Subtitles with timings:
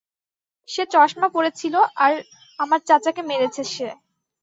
[0.67, 2.13] সে চশমা পরে ছিল, আর
[2.59, 3.87] আমার চাচাকে মেরেছে সে।